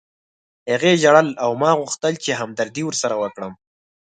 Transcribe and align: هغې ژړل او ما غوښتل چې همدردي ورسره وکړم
هغې 0.71 0.93
ژړل 1.03 1.29
او 1.43 1.51
ما 1.61 1.71
غوښتل 1.79 2.13
چې 2.23 2.31
همدردي 2.41 2.83
ورسره 2.85 3.15
وکړم 3.21 3.53